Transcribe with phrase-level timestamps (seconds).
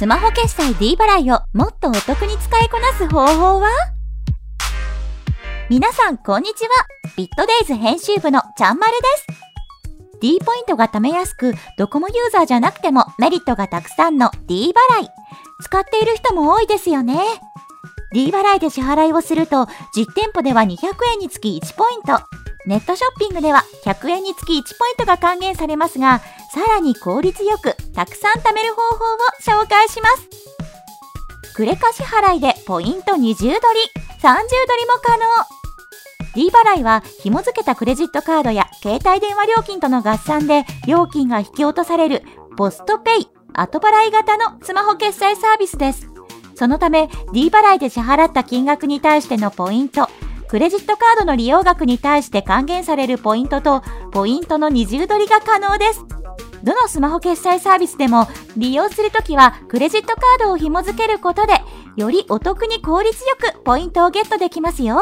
[0.00, 3.68] スマホ決済 D 払いをもっとお得に使いこなす方法は？
[5.68, 6.70] 皆さん、こんにちは。
[7.18, 8.94] ビットデイズ編集部のちゃんまる
[9.28, 10.18] です。
[10.22, 15.08] D ポイントが貯めやすく、ドコモユーザーじゃなくてもメリットがたくさんの D 払い。
[15.64, 17.20] 使っている人も多いですよね。
[18.12, 20.76] D 払いで支払いをすると、実店舗では200
[21.12, 22.20] 円につき1ポイント。
[22.66, 26.18] ネットショッピングでは100円につき1ポイントが還元されますが、
[26.52, 29.04] さらに効率よくたくさん貯める方法
[29.58, 30.28] を紹介します。
[31.54, 35.24] クレカ支払いでポイント20取り、30取りも可能。
[36.34, 42.22] D 払いは紐付けたクレジットカードや携帯電話料金との合算で料金が引き落とされる
[42.56, 46.09] ポストペイ後払い型のスマホ決済サービスです。
[46.60, 50.10] そのため D 払いで支払った金額に対してのポイント、
[50.46, 53.82] クレジットカードの利用額に対して還元されるポイントと
[54.12, 56.04] ポイントの二重取りが可能です。
[56.62, 58.28] どのスマホ決済サービスでも
[58.58, 61.54] 利用するときはクレジットカードを紐付けることで
[61.96, 65.00] よりお得に効率よくポイントをゲットできますよ。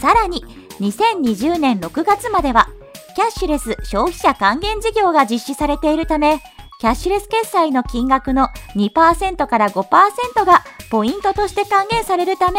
[0.00, 0.44] さらに、
[0.80, 2.68] 2020年6月までは、
[3.14, 6.40] キャッシュレス消費者還元事業が実施されているため、
[6.82, 12.58] キャッシュレス決済の金額の2%から5%がポイントとして還元されるため、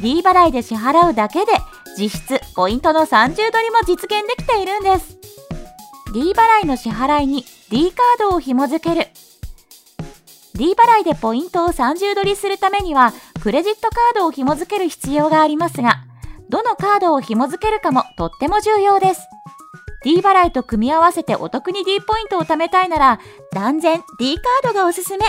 [0.00, 1.52] D 払いで支払うだけで
[1.98, 5.18] 実質ポイントの30取りも実現できているんです。
[6.14, 9.08] D 払いの支払いに D カードを紐付ける。
[10.54, 16.06] D 払いでポイントを30取りするためには、クレジットカードを紐付ける必要がありますが、
[16.48, 19.20] どのカードを紐付けるかもとっても重要です。
[20.04, 23.20] D 払いと組み合わせてお得に D ポイントを貯めたいなら、
[23.52, 25.26] 断然 D カードがおすすめ。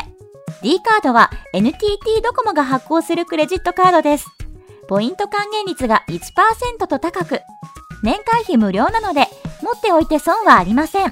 [0.62, 4.28] D カードは NTT ドコモが発行するクレジットカードです。
[4.88, 7.42] ポイント還元率が1%と高く、
[8.04, 9.28] 年会費無料なので、
[9.62, 11.12] 持っておいて損はありません。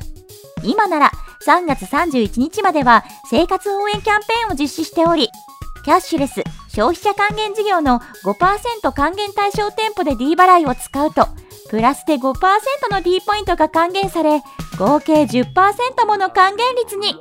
[0.64, 1.12] 今なら
[1.46, 5.30] 3月31日までは生活応援キャンペーンを実施しており、
[5.86, 11.28] キャッシュレス、消費者還元事業の5%還元対象店舗で D 払いを使うと、
[11.70, 12.34] プラスで5%
[12.92, 14.42] の D ポイントが還元され、
[14.80, 17.16] 合計10%もの還元率に。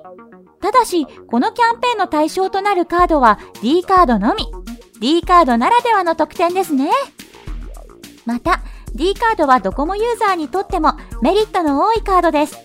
[0.60, 4.46] ただし、このキャンペーンの対象となるカードは D カードのみ。
[5.00, 6.90] D カードならではの特典ですね。
[8.24, 8.60] また、
[8.94, 12.58] D カードはドコモユーザーにとってもメリットの多いカードです。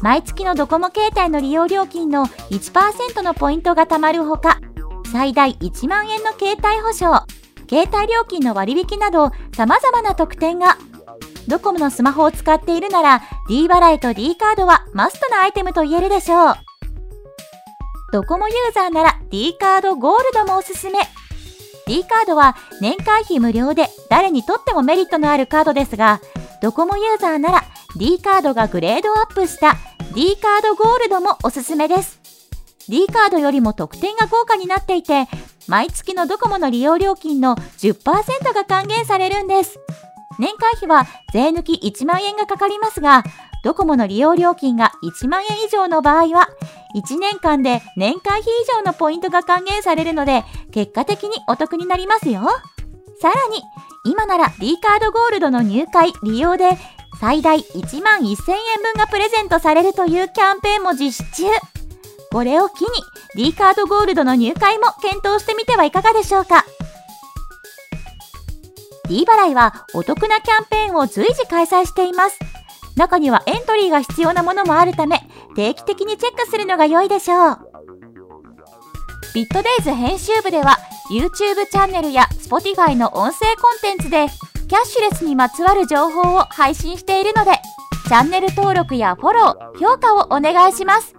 [0.00, 4.60] 毎月のドコモ携帯の利用料金の1%のポイントが貯まるほか、
[5.10, 7.24] 最大1万円の携帯保証、
[7.68, 10.76] 携帯料金の割引など様々な特典が。
[11.48, 16.54] ドコモのスマホを使っているなら D 払いと D カードはマストなアイテムと言えるでしょう。
[18.12, 20.98] ドコモユーザーなら D カードゴールドもおすすめ。
[21.86, 26.20] D カードは年会費無料で誰にとってもメリットのあるカードですが、
[26.60, 27.64] ドコモユーザーなら
[27.96, 29.76] D カードがグレードアップした
[30.14, 32.20] D カードゴールドもおすすめです。
[32.90, 35.28] D カードよりも特典が豪華になっていて、
[35.66, 39.78] 毎月のドコモの利用料金の10%が還元されるんです。
[40.38, 43.24] 年会費は税抜き1万円がかかりますが、
[43.64, 46.48] ドコモの利用料金が1万円以上の場合は、
[46.94, 52.42] 1年間で年会費以上のポイントが還元されるので、結果的にお得になりますよ。
[53.20, 53.62] さらに、
[54.04, 56.78] 今なら D カードゴールドの入会、利用で
[57.20, 61.44] 最大1万1000円分がプレゼントされるというキャンペーンも実施中。
[62.30, 62.88] これを機に
[63.34, 66.64] D カードゴールドの入会も検討してみてはいかがでしょうか
[69.08, 72.38] D 払いはお得なキャンペーンを随時開催しています
[72.96, 75.20] 中にはエントリーが必要なものもあるため
[75.54, 77.58] 定期的にチェックするのが良いでしょう
[79.34, 80.78] ビットデイズ編集部では
[81.10, 81.30] YouTube
[81.70, 84.26] チャンネルや Spotify の音声コンテンツで
[84.68, 87.52] キャッシュレスにまつわる情報を配信しているので
[88.08, 91.14] チャンネル登録やフォロー、評価をお願いします。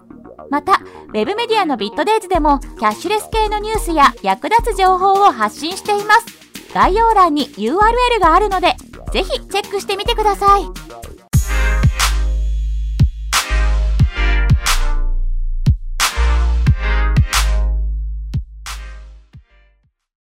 [0.50, 6.39] また、ウェブメディアのビットデイズでもキャッシュレス系のニュースや役立つ情報を発信しています。
[6.74, 8.74] 概要欄に URL があるので、
[9.12, 10.89] ぜひチェックしてみてください。